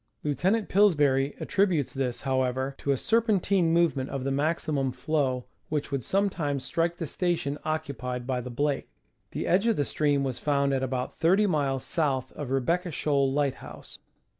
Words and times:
Lieutenant 0.23 0.67
Pillsbury 0.67 1.35
attributes 1.39 1.93
this, 1.93 2.21
however, 2.21 2.73
to 2.79 2.89
a 2.91 2.97
serpentine 2.97 3.71
movement 3.71 4.09
of 4.09 4.23
the 4.23 4.31
maximum 4.31 4.91
flow, 4.91 5.45
which 5.69 5.91
would 5.91 6.03
sometimes 6.03 6.63
strike 6.63 6.97
the 6.97 7.05
station 7.05 7.59
occupied 7.63 8.25
by 8.25 8.41
the 8.41 8.49
Blake. 8.49 8.89
The 9.29 9.45
edge 9.45 9.67
of 9.67 9.75
the 9.75 9.85
stream 9.85 10.23
was 10.23 10.39
found 10.39 10.73
at 10.73 10.81
about 10.81 11.13
30 11.13 11.45
miles 11.45 11.83
south 11.83 12.31
of 12.31 12.49
Re 12.49 12.61
becca 12.61 12.89
Shoal 12.89 13.31
light 13.31 13.53
house. 13.61 13.99